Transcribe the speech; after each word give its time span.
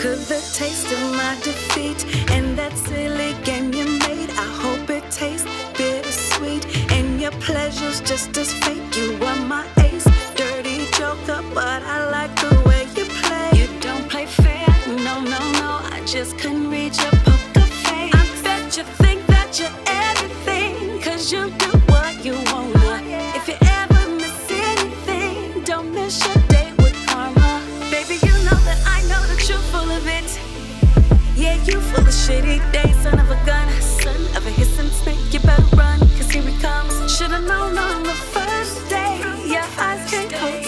Cause 0.00 0.28
the 0.28 0.40
taste 0.56 0.90
of 0.90 1.00
my 1.12 1.36
defeat 1.42 2.06
and 2.30 2.56
that 2.56 2.72
silly 2.88 3.34
game 3.44 3.70
you 3.74 3.84
made, 3.84 4.30
I 4.30 4.48
hope 4.62 4.88
it 4.88 5.04
tastes 5.10 5.46
bittersweet. 5.76 6.64
And 6.90 7.20
your 7.20 7.32
pleasure's 7.32 8.00
just 8.00 8.34
as 8.38 8.50
fake. 8.64 8.96
You 8.96 9.12
were 9.18 9.36
my 9.44 9.66
ace, 9.80 10.08
dirty 10.36 10.86
joker, 10.92 11.42
but 11.52 11.82
I 11.82 12.08
like 12.10 12.34
the 12.40 12.54
way 12.66 12.88
you 12.96 13.04
play. 13.20 13.50
You 13.60 13.68
don't 13.80 14.08
play 14.08 14.24
fair, 14.24 14.66
no, 14.86 15.20
no, 15.20 15.40
no. 15.60 15.70
I 15.92 16.02
just 16.06 16.38
couldn't 16.38 16.70
read 16.70 16.96
your 16.96 17.12
poker 17.26 17.68
face. 17.84 18.14
I 18.14 18.40
bet 18.42 18.78
you 18.78 18.84
think 19.04 19.26
that 19.26 19.60
you're 19.60 19.76
everything, 19.84 20.98
cause 21.02 21.30
you 21.30 21.50
do 21.58 21.72
what 21.92 22.24
you 22.24 22.32
wanna. 22.32 22.49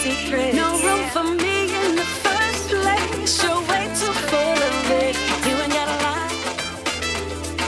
Secrets. 0.03 0.57
No 0.57 0.69
room 0.85 1.03
for 1.15 1.23
me 1.23 1.57
in 1.81 1.95
the 1.95 2.09
first 2.27 2.69
place. 2.71 3.43
You're 3.43 3.63
way 3.71 3.85
too 4.01 4.15
full 4.31 4.59
of 4.71 4.91
it. 5.03 5.15
You 5.47 5.55
ain't 5.63 5.73
gotta 5.79 5.97
lie. 6.07 6.31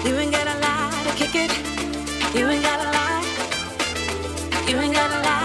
You 0.04 0.14
ain't 0.16 0.32
gotta 0.32 0.56
lie 0.66 0.90
to 1.06 1.12
kick 1.20 1.34
it. 1.44 1.52
You 2.36 2.48
ain't 2.48 2.64
gotta 2.70 2.90
lie. 2.98 3.22
You 4.68 4.76
ain't 4.78 4.94
gotta 4.94 5.20
lie 5.28 5.43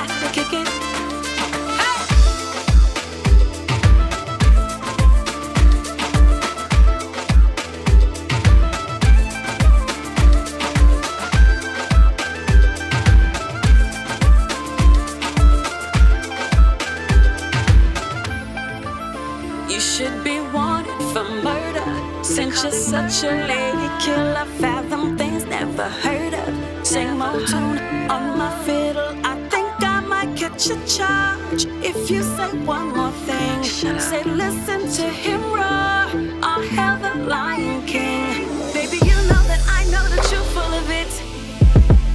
You 19.69 19.79
should 19.79 20.23
be 20.23 20.39
wanted 20.51 20.99
for 21.13 21.23
murder. 21.43 22.23
Since 22.23 22.63
you're 22.63 22.71
such 22.71 23.23
a 23.23 23.31
lady 23.31 23.87
killer, 24.03 24.45
fathom 24.59 25.15
things 25.15 25.45
never 25.45 25.87
heard 25.87 26.33
of. 26.33 26.87
Same 26.87 27.21
old 27.21 27.47
tune 27.47 27.77
on 28.09 28.37
my 28.39 28.51
fiddle. 28.65 29.13
I 29.23 29.35
think 29.51 29.69
I 29.83 29.99
might 30.01 30.35
catch 30.35 30.71
a 30.71 30.77
charge 30.87 31.65
if 31.85 32.09
you 32.09 32.23
say 32.23 32.49
one 32.65 32.95
more 32.97 33.11
thing. 33.27 33.63
Say, 33.63 34.23
listen 34.23 34.89
to 34.97 35.07
him 35.07 35.41
roar. 35.53 36.09
I'll 36.41 36.63
hail 36.75 36.97
the 36.97 37.23
Lion 37.25 37.85
King. 37.85 38.47
Baby, 38.73 38.97
you 39.05 39.17
know 39.29 39.43
that 39.51 39.61
I 39.69 39.83
know 39.91 40.03
that 40.13 40.23
you're 40.31 40.49
full 40.55 40.73
of 40.81 40.89
it. 40.89 41.11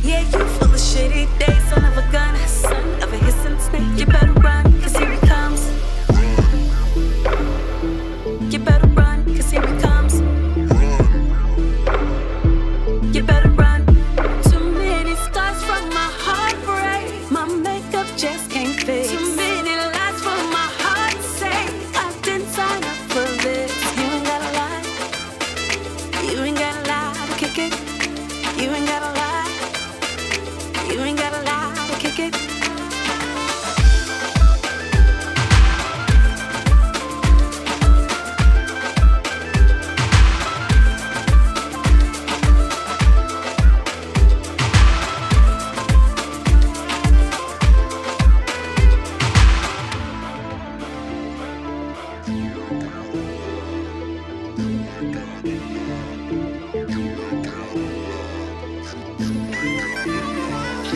Yeah, 0.03 0.23
you're 0.33 0.49
full 0.59 0.75
of 0.75 0.81
shitty 0.81 1.27
days, 1.39 1.54
just 18.87 19.24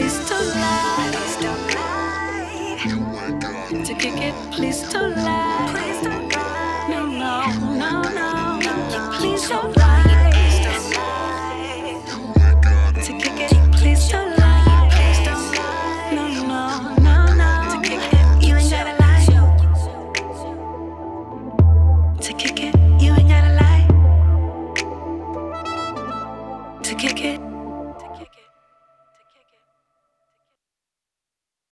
Please 0.08 0.24
don't 0.30 0.48
lie. 0.56 1.12
Please 1.12 1.36
don't 1.36 1.68
lie. 1.74 2.78
To 3.84 3.92
kick 3.94 4.16
it, 4.16 4.34
please 4.50 4.80
don't 4.90 5.14
lie. 5.16 5.68
Please 5.70 6.00
don't 6.02 6.32
lie. 6.32 6.86
No, 6.88 7.04
no, 7.04 7.44
no, 7.76 8.02
no. 8.08 8.58
Please 9.18 9.46
don't 9.50 9.76
lie. 9.76 10.06
To 13.04 13.12
kick 13.18 13.38
it, 13.38 13.52
please 13.72 14.08
don't 14.08 14.34
lie. 14.38 14.88
Please 14.92 15.18
don't 15.26 15.54
lie. 15.54 16.10
No, 16.14 16.28
no, 16.52 16.94
no, 17.04 17.16
no. 17.34 17.48
To 17.74 17.80
kick 17.86 18.00
it, 18.10 18.18
you 18.42 18.54
ain't 18.56 18.70
gotta 18.70 18.94
lie. 18.96 19.26
To 22.22 22.32
kick 22.32 22.60
it, 22.62 22.74
you 23.02 23.12
ain't 23.12 23.28
gotta 23.28 23.52
lie. 23.60 23.86
To 26.82 26.94
kick 26.94 27.20
it. 27.22 27.57